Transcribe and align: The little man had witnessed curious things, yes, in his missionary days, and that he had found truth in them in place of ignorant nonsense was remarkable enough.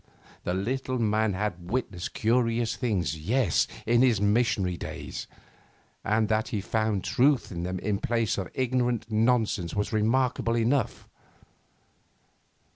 The 0.45 0.55
little 0.55 0.97
man 0.97 1.33
had 1.33 1.69
witnessed 1.69 2.15
curious 2.15 2.75
things, 2.75 3.15
yes, 3.19 3.67
in 3.85 4.01
his 4.01 4.19
missionary 4.19 4.75
days, 4.75 5.27
and 6.03 6.27
that 6.27 6.47
he 6.47 6.57
had 6.57 6.65
found 6.65 7.03
truth 7.03 7.51
in 7.51 7.61
them 7.61 7.77
in 7.77 7.99
place 7.99 8.39
of 8.39 8.49
ignorant 8.55 9.11
nonsense 9.11 9.75
was 9.75 9.93
remarkable 9.93 10.57
enough. 10.57 11.07